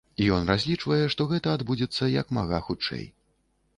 [0.35, 3.05] Ён разлічвае, што гэта адбудзецца як мага хутчэй.